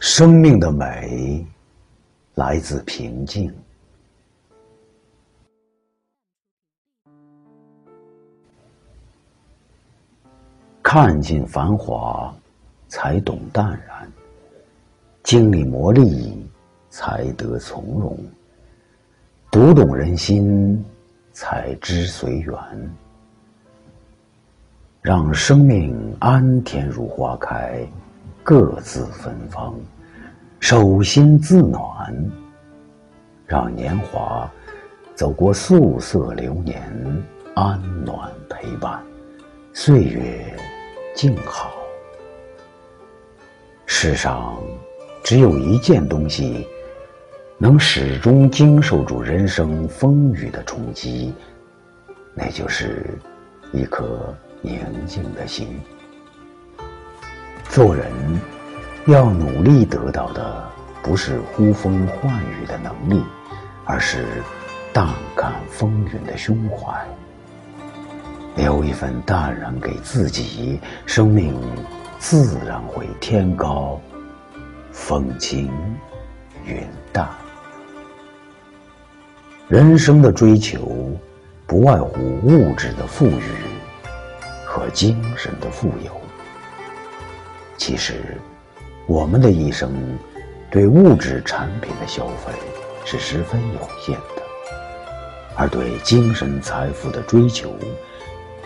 [0.00, 1.44] 生命的美
[2.36, 3.52] 来自平静。
[10.80, 12.32] 看尽繁华，
[12.86, 14.06] 才懂淡然；
[15.24, 16.32] 经历磨砺，
[16.90, 18.16] 才得从容；
[19.50, 20.82] 读懂人心，
[21.32, 22.54] 才知随缘。
[25.02, 27.86] 让生命安恬如花开，
[28.42, 29.74] 各自芬芳，
[30.60, 32.14] 手心自暖。
[33.46, 34.50] 让年华
[35.14, 36.82] 走过素色流年，
[37.54, 39.02] 安暖陪伴，
[39.72, 40.54] 岁月
[41.14, 41.72] 静好。
[43.86, 44.56] 世上
[45.24, 46.66] 只有一件东西，
[47.56, 51.32] 能始终经受住人生风雨的冲击，
[52.34, 53.18] 那就是
[53.72, 54.34] 一颗。
[54.60, 55.80] 宁静的心，
[57.68, 58.10] 做人
[59.08, 60.70] 要努力得到的
[61.02, 63.24] 不是呼风唤雨的能力，
[63.86, 64.26] 而是
[64.92, 66.94] 淡看风云的胸怀。
[68.54, 71.58] 留一份淡然给自己，生命
[72.18, 73.98] 自然会天高
[74.92, 75.72] 风轻
[76.66, 77.26] 云淡。
[79.68, 81.18] 人生的追求，
[81.66, 83.42] 不外乎物质的富裕。
[84.66, 86.12] 和精神的富有，
[87.78, 88.36] 其实，
[89.08, 89.90] 我们的一生
[90.70, 92.52] 对物质产品的消费
[93.06, 94.42] 是十分有限的，
[95.56, 97.74] 而对精神财富的追求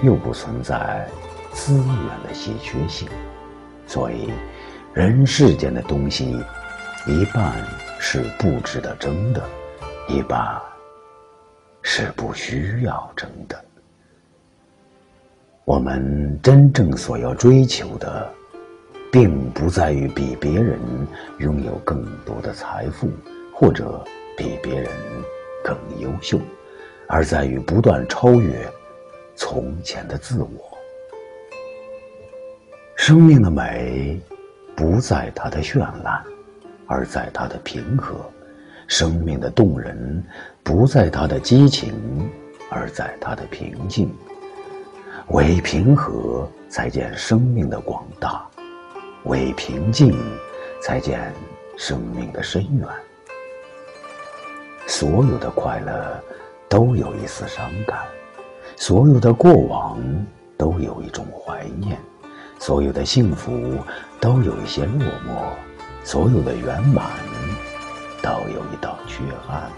[0.00, 1.08] 又不存在
[1.52, 3.08] 资源的稀缺性，
[3.84, 4.30] 所以，
[4.94, 6.40] 人世间的东西
[7.04, 7.52] 一半
[7.98, 9.42] 是不值得争的，
[10.06, 10.56] 一半
[11.82, 13.60] 是不需要争的。
[15.64, 18.32] 我们真正所要追求的，
[19.10, 20.78] 并不在于比别人
[21.38, 23.10] 拥有更多的财富，
[23.54, 24.04] 或者
[24.36, 24.90] 比别人
[25.64, 26.38] 更优秀，
[27.06, 28.54] 而在于不断超越
[29.34, 30.78] 从前的自我。
[32.96, 34.20] 生命的美，
[34.76, 36.22] 不在它的绚烂，
[36.86, 38.16] 而在它的平和；
[38.86, 40.22] 生命的动人，
[40.62, 41.94] 不在它的激情，
[42.70, 44.10] 而在它的平静。
[45.28, 48.47] 唯平和，才见生命的广大；
[49.28, 50.12] 为平静，
[50.82, 51.32] 才见
[51.76, 52.88] 生命的深远。
[54.86, 56.20] 所有的快乐，
[56.68, 57.98] 都有一丝伤感；
[58.76, 60.00] 所有的过往，
[60.56, 61.96] 都有一种怀念；
[62.58, 63.52] 所有的幸福，
[64.18, 65.52] 都有一些落寞；
[66.02, 67.04] 所有的圆满，
[68.20, 69.70] 都有一道缺憾。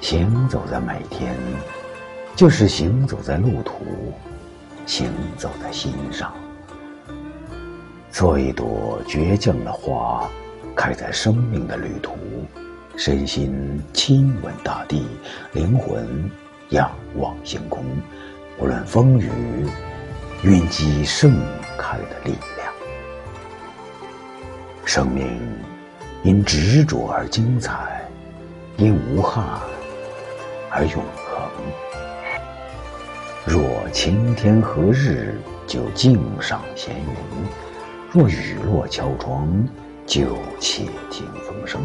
[0.00, 1.36] 行走在每天。
[2.36, 3.84] 就是行走在路途，
[4.86, 5.08] 行
[5.38, 6.34] 走在心上。
[8.14, 10.30] 做一朵倔强的花，
[10.76, 12.16] 开在生命的旅途，
[12.96, 15.04] 身心亲吻大地，
[15.50, 16.30] 灵魂
[16.68, 17.84] 仰望星空。
[18.56, 19.28] 无论风雨，
[20.44, 21.32] 蕴积盛
[21.76, 22.72] 开的力量。
[24.84, 25.36] 生命
[26.22, 28.00] 因执着而精彩，
[28.76, 29.58] 因无憾
[30.70, 31.50] 而永恒。
[33.44, 35.34] 若晴天何日，
[35.66, 37.04] 就静赏闲云；
[38.14, 39.48] 若雨落敲窗，
[40.06, 41.80] 就且听风声；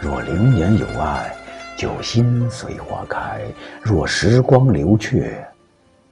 [0.00, 1.34] 若流年有爱，
[1.76, 3.40] 就心随花开；
[3.82, 5.44] 若时光流却，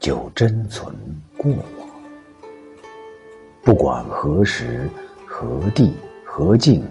[0.01, 0.93] 就珍存
[1.37, 1.63] 过往。
[3.63, 4.91] 不管何时、
[5.25, 6.85] 何地、何境，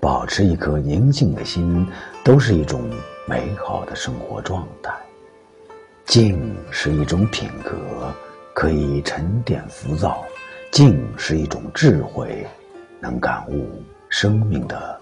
[0.00, 1.86] 保持一颗宁静的心，
[2.24, 2.82] 都是一种
[3.28, 4.92] 美好的生活状态。
[6.04, 7.78] 静是一种品格，
[8.52, 10.24] 可以沉淀浮躁；
[10.72, 12.46] 静是一种智慧，
[12.98, 14.98] 能感悟生命的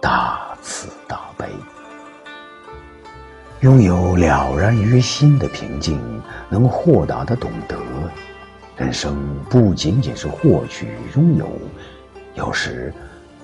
[0.00, 1.44] 大慈大悲。
[3.62, 6.00] 拥有了然于心的平静，
[6.48, 7.76] 能豁达的懂得，
[8.76, 9.18] 人生
[9.50, 11.50] 不仅仅是获取与拥有，
[12.34, 12.94] 有时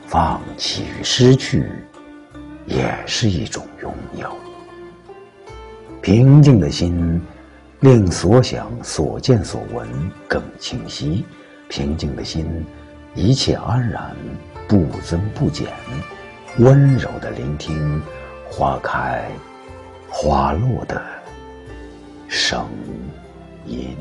[0.06, 1.68] 放弃与失去，
[2.66, 4.32] 也是一种拥有。
[6.00, 7.20] 平静的心，
[7.80, 9.88] 令所想、所见、所闻
[10.28, 11.24] 更清晰。
[11.74, 12.64] 平静的心，
[13.16, 14.14] 一切安然，
[14.68, 15.66] 不增不减。
[16.58, 18.00] 温柔的聆听，
[18.48, 19.28] 花开
[20.08, 21.02] 花落的
[22.28, 22.64] 声
[23.66, 23.96] 音。